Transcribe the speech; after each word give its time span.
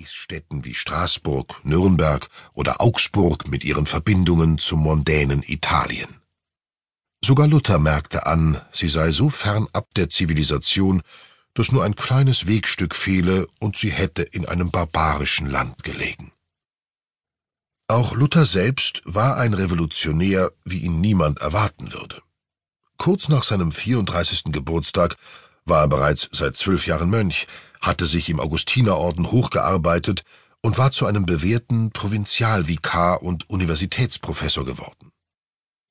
Reichsstädten 0.00 0.64
wie 0.64 0.74
Straßburg, 0.74 1.60
Nürnberg 1.62 2.28
oder 2.54 2.80
Augsburg 2.80 3.48
mit 3.48 3.64
ihren 3.64 3.84
Verbindungen 3.84 4.58
zum 4.58 4.82
mondänen 4.82 5.42
Italien. 5.42 6.08
Sogar 7.22 7.46
Luther 7.46 7.78
merkte 7.78 8.26
an, 8.26 8.60
sie 8.72 8.88
sei 8.88 9.10
so 9.10 9.28
fernab 9.28 9.92
der 9.94 10.08
Zivilisation, 10.08 11.02
dass 11.52 11.70
nur 11.70 11.84
ein 11.84 11.96
kleines 11.96 12.46
Wegstück 12.46 12.94
fehle 12.94 13.46
und 13.58 13.76
sie 13.76 13.90
hätte 13.90 14.22
in 14.22 14.46
einem 14.46 14.70
barbarischen 14.70 15.50
Land 15.50 15.82
gelegen. 15.82 16.32
Auch 17.88 18.14
Luther 18.14 18.46
selbst 18.46 19.02
war 19.04 19.36
ein 19.36 19.52
Revolutionär, 19.52 20.50
wie 20.64 20.78
ihn 20.78 21.00
niemand 21.00 21.40
erwarten 21.40 21.92
würde. 21.92 22.22
Kurz 22.96 23.28
nach 23.28 23.42
seinem 23.42 23.70
34. 23.72 24.44
Geburtstag 24.44 25.16
war 25.66 25.82
er 25.82 25.88
bereits 25.88 26.28
seit 26.32 26.56
zwölf 26.56 26.86
Jahren 26.86 27.10
Mönch, 27.10 27.46
hatte 27.80 28.06
sich 28.06 28.28
im 28.28 28.40
Augustinerorden 28.40 29.30
hochgearbeitet 29.30 30.24
und 30.62 30.78
war 30.78 30.92
zu 30.92 31.06
einem 31.06 31.26
bewährten 31.26 31.90
Provinzialvikar 31.90 33.22
und 33.22 33.48
Universitätsprofessor 33.48 34.64
geworden. 34.64 35.12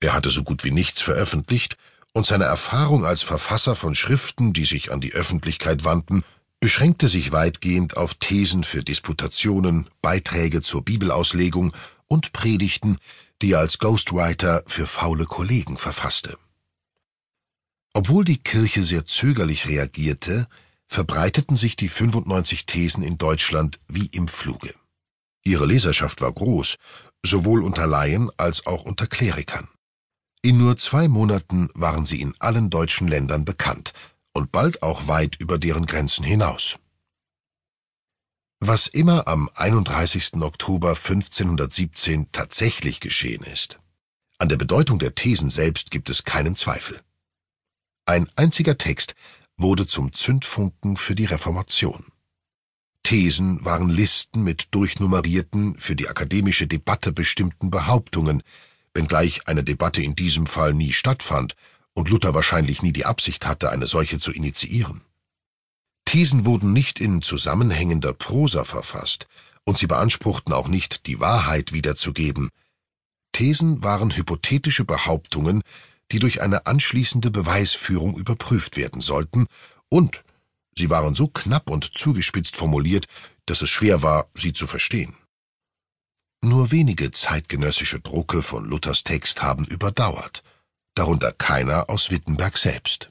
Er 0.00 0.12
hatte 0.12 0.30
so 0.30 0.42
gut 0.42 0.64
wie 0.64 0.72
nichts 0.72 1.00
veröffentlicht, 1.00 1.76
und 2.12 2.24
seine 2.24 2.44
Erfahrung 2.44 3.04
als 3.04 3.20
Verfasser 3.20 3.76
von 3.76 3.94
Schriften, 3.94 4.54
die 4.54 4.64
sich 4.64 4.90
an 4.90 5.02
die 5.02 5.12
Öffentlichkeit 5.12 5.84
wandten, 5.84 6.24
beschränkte 6.60 7.08
sich 7.08 7.30
weitgehend 7.30 7.98
auf 7.98 8.14
Thesen 8.14 8.64
für 8.64 8.82
Disputationen, 8.82 9.90
Beiträge 10.00 10.62
zur 10.62 10.82
Bibelauslegung 10.82 11.74
und 12.06 12.32
Predigten, 12.32 12.96
die 13.42 13.52
er 13.52 13.58
als 13.58 13.78
Ghostwriter 13.78 14.62
für 14.66 14.86
faule 14.86 15.26
Kollegen 15.26 15.76
verfasste. 15.76 16.38
Obwohl 17.92 18.24
die 18.24 18.38
Kirche 18.38 18.82
sehr 18.82 19.04
zögerlich 19.04 19.68
reagierte, 19.68 20.48
verbreiteten 20.86 21.56
sich 21.56 21.76
die 21.76 21.88
95 21.88 22.66
Thesen 22.66 23.02
in 23.02 23.18
Deutschland 23.18 23.80
wie 23.88 24.06
im 24.06 24.28
Fluge. 24.28 24.74
Ihre 25.44 25.66
Leserschaft 25.66 26.20
war 26.20 26.32
groß, 26.32 26.76
sowohl 27.24 27.62
unter 27.62 27.86
Laien 27.86 28.30
als 28.36 28.66
auch 28.66 28.82
unter 28.82 29.06
Klerikern. 29.06 29.68
In 30.42 30.58
nur 30.58 30.76
zwei 30.76 31.08
Monaten 31.08 31.70
waren 31.74 32.06
sie 32.06 32.20
in 32.20 32.34
allen 32.38 32.70
deutschen 32.70 33.08
Ländern 33.08 33.44
bekannt 33.44 33.92
und 34.32 34.52
bald 34.52 34.82
auch 34.82 35.08
weit 35.08 35.36
über 35.40 35.58
deren 35.58 35.86
Grenzen 35.86 36.24
hinaus. 36.24 36.78
Was 38.60 38.86
immer 38.86 39.28
am 39.28 39.50
31. 39.54 40.34
Oktober 40.40 40.90
1517 40.90 42.32
tatsächlich 42.32 43.00
geschehen 43.00 43.44
ist, 43.44 43.78
an 44.38 44.48
der 44.48 44.56
Bedeutung 44.56 44.98
der 44.98 45.14
Thesen 45.14 45.50
selbst 45.50 45.90
gibt 45.90 46.10
es 46.10 46.24
keinen 46.24 46.56
Zweifel. 46.56 47.00
Ein 48.06 48.28
einziger 48.36 48.78
Text 48.78 49.14
wurde 49.56 49.86
zum 49.86 50.12
Zündfunken 50.12 50.96
für 50.96 51.14
die 51.14 51.24
Reformation. 51.24 52.06
Thesen 53.02 53.64
waren 53.64 53.88
Listen 53.88 54.42
mit 54.42 54.68
durchnummerierten, 54.72 55.76
für 55.76 55.94
die 55.94 56.08
akademische 56.08 56.66
Debatte 56.66 57.12
bestimmten 57.12 57.70
Behauptungen, 57.70 58.42
wenngleich 58.94 59.46
eine 59.46 59.62
Debatte 59.62 60.02
in 60.02 60.16
diesem 60.16 60.46
Fall 60.46 60.74
nie 60.74 60.92
stattfand 60.92 61.54
und 61.94 62.10
Luther 62.10 62.34
wahrscheinlich 62.34 62.82
nie 62.82 62.92
die 62.92 63.06
Absicht 63.06 63.46
hatte, 63.46 63.70
eine 63.70 63.86
solche 63.86 64.18
zu 64.18 64.32
initiieren. 64.32 65.02
Thesen 66.04 66.44
wurden 66.44 66.72
nicht 66.72 67.00
in 67.00 67.22
zusammenhängender 67.22 68.12
Prosa 68.12 68.64
verfasst, 68.64 69.26
und 69.64 69.78
sie 69.78 69.86
beanspruchten 69.86 70.52
auch 70.52 70.68
nicht, 70.68 71.06
die 71.06 71.18
Wahrheit 71.18 71.72
wiederzugeben. 71.72 72.50
Thesen 73.32 73.82
waren 73.82 74.16
hypothetische 74.16 74.84
Behauptungen, 74.84 75.62
die 76.12 76.18
durch 76.18 76.42
eine 76.42 76.66
anschließende 76.66 77.30
Beweisführung 77.30 78.16
überprüft 78.16 78.76
werden 78.76 79.00
sollten, 79.00 79.46
und 79.88 80.22
sie 80.76 80.90
waren 80.90 81.14
so 81.14 81.28
knapp 81.28 81.70
und 81.70 81.96
zugespitzt 81.96 82.56
formuliert, 82.56 83.06
dass 83.46 83.62
es 83.62 83.70
schwer 83.70 84.02
war, 84.02 84.28
sie 84.34 84.52
zu 84.52 84.66
verstehen. 84.66 85.16
Nur 86.42 86.70
wenige 86.70 87.10
zeitgenössische 87.12 88.00
Drucke 88.00 88.42
von 88.42 88.64
Luthers 88.64 89.04
Text 89.04 89.42
haben 89.42 89.64
überdauert, 89.64 90.42
darunter 90.94 91.32
keiner 91.32 91.90
aus 91.90 92.10
Wittenberg 92.10 92.58
selbst. 92.58 93.10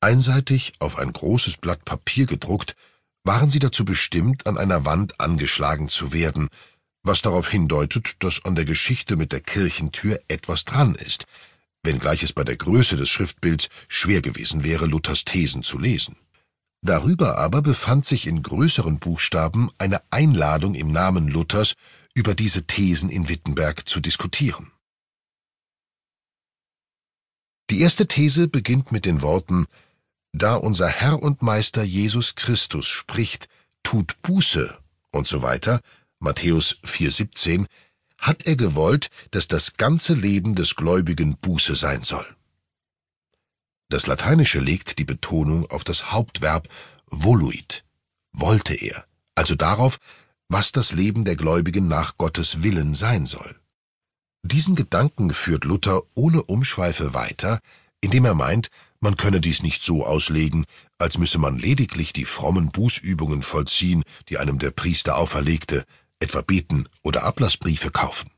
Einseitig 0.00 0.72
auf 0.78 0.98
ein 0.98 1.12
großes 1.12 1.58
Blatt 1.58 1.84
Papier 1.84 2.26
gedruckt, 2.26 2.74
waren 3.22 3.50
sie 3.50 3.58
dazu 3.58 3.84
bestimmt, 3.84 4.46
an 4.46 4.56
einer 4.56 4.84
Wand 4.84 5.20
angeschlagen 5.20 5.88
zu 5.88 6.12
werden, 6.12 6.48
was 7.02 7.22
darauf 7.22 7.48
hindeutet, 7.48 8.16
dass 8.20 8.44
an 8.44 8.54
der 8.54 8.64
Geschichte 8.64 9.16
mit 9.16 9.32
der 9.32 9.40
Kirchentür 9.40 10.20
etwas 10.28 10.64
dran 10.64 10.94
ist, 10.94 11.26
wenngleich 11.82 12.22
es 12.22 12.32
bei 12.32 12.44
der 12.44 12.56
Größe 12.56 12.96
des 12.96 13.08
Schriftbilds 13.08 13.68
schwer 13.88 14.22
gewesen 14.22 14.64
wäre, 14.64 14.86
Luthers 14.86 15.24
Thesen 15.24 15.62
zu 15.62 15.78
lesen. 15.78 16.16
Darüber 16.82 17.38
aber 17.38 17.60
befand 17.62 18.06
sich 18.06 18.26
in 18.26 18.42
größeren 18.42 18.98
Buchstaben 18.98 19.70
eine 19.78 20.02
Einladung 20.10 20.74
im 20.74 20.92
Namen 20.92 21.28
Luthers, 21.28 21.74
über 22.14 22.34
diese 22.34 22.64
Thesen 22.66 23.08
in 23.10 23.28
Wittenberg 23.28 23.88
zu 23.88 24.00
diskutieren. 24.00 24.72
Die 27.70 27.80
erste 27.80 28.08
These 28.08 28.48
beginnt 28.48 28.90
mit 28.90 29.04
den 29.04 29.22
Worten 29.22 29.66
Da 30.32 30.54
unser 30.54 30.88
Herr 30.88 31.22
und 31.22 31.42
Meister 31.42 31.82
Jesus 31.82 32.34
Christus 32.34 32.86
spricht, 32.86 33.48
tut 33.82 34.20
Buße 34.22 34.76
und 35.12 35.26
so 35.26 35.42
weiter, 35.42 35.80
Matthäus 36.18 36.78
4,17, 36.84 37.66
hat 38.20 38.46
er 38.46 38.54
gewollt, 38.54 39.10
dass 39.32 39.48
das 39.48 39.76
ganze 39.76 40.14
Leben 40.14 40.54
des 40.54 40.76
Gläubigen 40.76 41.36
Buße 41.38 41.74
sein 41.74 42.04
soll. 42.04 42.26
Das 43.88 44.06
Lateinische 44.06 44.60
legt 44.60 44.98
die 44.98 45.04
Betonung 45.04 45.68
auf 45.70 45.82
das 45.82 46.12
Hauptverb 46.12 46.68
voluit, 47.06 47.84
wollte 48.32 48.74
er, 48.74 49.04
also 49.34 49.56
darauf, 49.56 49.98
was 50.48 50.70
das 50.70 50.92
Leben 50.92 51.24
der 51.24 51.34
Gläubigen 51.34 51.88
nach 51.88 52.16
Gottes 52.16 52.62
Willen 52.62 52.94
sein 52.94 53.26
soll. 53.26 53.56
Diesen 54.42 54.74
Gedanken 54.74 55.32
führt 55.32 55.64
Luther 55.64 56.02
ohne 56.14 56.42
Umschweife 56.42 57.14
weiter, 57.14 57.60
indem 58.00 58.24
er 58.24 58.34
meint, 58.34 58.70
man 59.00 59.16
könne 59.16 59.40
dies 59.40 59.62
nicht 59.62 59.82
so 59.82 60.04
auslegen, 60.04 60.66
als 60.98 61.18
müsse 61.18 61.38
man 61.38 61.58
lediglich 61.58 62.12
die 62.12 62.26
frommen 62.26 62.70
Bußübungen 62.70 63.42
vollziehen, 63.42 64.04
die 64.28 64.38
einem 64.38 64.58
der 64.58 64.70
Priester 64.70 65.16
auferlegte, 65.16 65.84
etwa 66.20 66.42
beten 66.42 66.88
oder 67.02 67.24
Ablassbriefe 67.24 67.90
kaufen. 67.90 68.30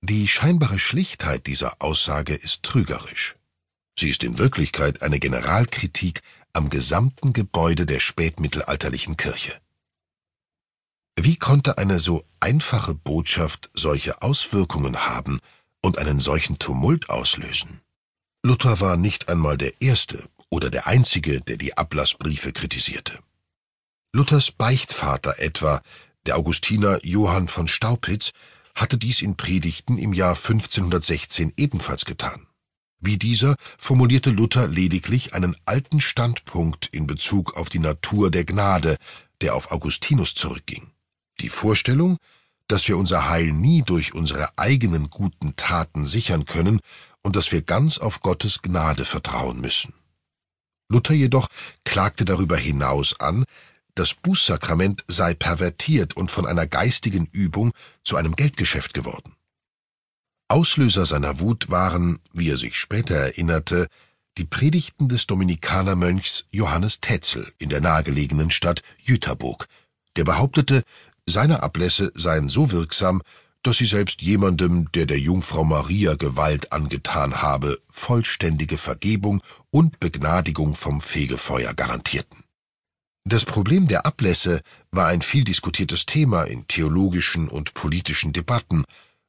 Die 0.00 0.28
scheinbare 0.28 0.78
Schlichtheit 0.78 1.46
dieser 1.46 1.82
Aussage 1.82 2.34
ist 2.34 2.62
trügerisch. 2.62 3.36
Sie 3.98 4.10
ist 4.10 4.24
in 4.24 4.38
Wirklichkeit 4.38 5.02
eine 5.02 5.18
Generalkritik 5.18 6.22
am 6.52 6.70
gesamten 6.70 7.32
Gebäude 7.32 7.86
der 7.86 8.00
spätmittelalterlichen 8.00 9.16
Kirche. 9.16 9.60
Wie 11.16 11.36
konnte 11.36 11.78
eine 11.78 12.00
so 12.00 12.24
einfache 12.40 12.94
Botschaft 12.94 13.70
solche 13.72 14.22
Auswirkungen 14.22 15.06
haben 15.06 15.40
und 15.80 15.98
einen 15.98 16.20
solchen 16.20 16.58
Tumult 16.58 17.08
auslösen? 17.08 17.80
Luther 18.44 18.80
war 18.80 18.96
nicht 18.96 19.28
einmal 19.28 19.56
der 19.56 19.80
Erste 19.80 20.28
oder 20.50 20.70
der 20.70 20.86
Einzige, 20.86 21.40
der 21.40 21.56
die 21.56 21.76
Ablassbriefe 21.76 22.52
kritisierte. 22.52 23.18
Luthers 24.12 24.50
Beichtvater 24.52 25.38
etwa 25.38 25.82
der 26.26 26.36
Augustiner 26.36 27.04
Johann 27.04 27.48
von 27.48 27.68
Staupitz 27.68 28.32
hatte 28.74 28.98
dies 28.98 29.22
in 29.22 29.36
Predigten 29.36 29.98
im 29.98 30.12
Jahr 30.12 30.36
1516 30.36 31.52
ebenfalls 31.56 32.04
getan. 32.04 32.46
Wie 32.98 33.18
dieser 33.18 33.56
formulierte 33.78 34.30
Luther 34.30 34.66
lediglich 34.66 35.34
einen 35.34 35.56
alten 35.66 36.00
Standpunkt 36.00 36.86
in 36.86 37.06
Bezug 37.06 37.56
auf 37.56 37.68
die 37.68 37.78
Natur 37.78 38.30
der 38.30 38.44
Gnade, 38.44 38.96
der 39.42 39.54
auf 39.54 39.70
Augustinus 39.70 40.34
zurückging. 40.34 40.90
Die 41.40 41.50
Vorstellung, 41.50 42.16
dass 42.66 42.88
wir 42.88 42.96
unser 42.96 43.28
Heil 43.28 43.52
nie 43.52 43.82
durch 43.82 44.14
unsere 44.14 44.56
eigenen 44.56 45.10
guten 45.10 45.54
Taten 45.56 46.06
sichern 46.06 46.46
können 46.46 46.80
und 47.22 47.36
dass 47.36 47.52
wir 47.52 47.62
ganz 47.62 47.98
auf 47.98 48.20
Gottes 48.20 48.62
Gnade 48.62 49.04
vertrauen 49.04 49.60
müssen. 49.60 49.92
Luther 50.88 51.14
jedoch 51.14 51.48
klagte 51.84 52.24
darüber 52.24 52.56
hinaus 52.56 53.18
an, 53.20 53.44
das 53.94 54.14
Bußsakrament 54.14 55.04
sei 55.06 55.34
pervertiert 55.34 56.16
und 56.16 56.30
von 56.30 56.46
einer 56.46 56.66
geistigen 56.66 57.26
Übung 57.32 57.72
zu 58.02 58.16
einem 58.16 58.36
Geldgeschäft 58.36 58.94
geworden. 58.94 59.36
Auslöser 60.48 61.06
seiner 61.06 61.40
Wut 61.40 61.70
waren, 61.70 62.18
wie 62.32 62.50
er 62.50 62.56
sich 62.56 62.78
später 62.78 63.14
erinnerte, 63.14 63.88
die 64.36 64.44
Predigten 64.44 65.08
des 65.08 65.26
Dominikanermönchs 65.26 66.46
Johannes 66.50 67.00
Tetzel 67.00 67.52
in 67.58 67.68
der 67.68 67.80
nahegelegenen 67.80 68.50
Stadt 68.50 68.82
Jüterburg, 69.00 69.68
der 70.16 70.24
behauptete, 70.24 70.82
seine 71.26 71.62
Ablässe 71.62 72.12
seien 72.14 72.48
so 72.48 72.70
wirksam, 72.70 73.22
dass 73.62 73.78
sie 73.78 73.86
selbst 73.86 74.20
jemandem, 74.20 74.92
der 74.92 75.06
der 75.06 75.18
Jungfrau 75.18 75.64
Maria 75.64 76.16
Gewalt 76.16 76.72
angetan 76.72 77.40
habe, 77.40 77.80
vollständige 77.90 78.76
Vergebung 78.76 79.42
und 79.70 79.98
Begnadigung 80.00 80.76
vom 80.76 81.00
Fegefeuer 81.00 81.72
garantierten. 81.72 82.44
Das 83.26 83.46
Problem 83.46 83.88
der 83.88 84.04
Ablässe 84.04 84.60
war 84.90 85.06
ein 85.06 85.22
viel 85.22 85.44
diskutiertes 85.44 86.04
Thema 86.04 86.44
in 86.44 86.68
theologischen 86.68 87.48
und 87.48 87.72
politischen 87.72 88.34
Debatten, 88.34 88.84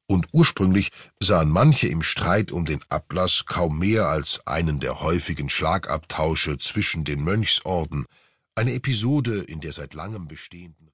und 0.08 0.28
ursprünglich 0.34 0.92
sahen 1.20 1.50
manche 1.50 1.88
im 1.88 2.04
Streit 2.04 2.52
um 2.52 2.66
den 2.66 2.82
Ablass 2.90 3.46
kaum 3.46 3.80
mehr 3.80 4.08
als 4.08 4.46
einen 4.46 4.82
der 4.82 5.00
häufigen 5.00 5.48
Schlagabtausche 5.48 6.58
zwischen 6.58 7.06
den 7.06 7.24
Mönchsorden, 7.24 8.06
eine 8.54 8.74
Episode 8.74 9.40
in 9.40 9.62
der 9.62 9.72
seit 9.72 9.94
langem 9.94 10.28
bestehenden 10.28 10.76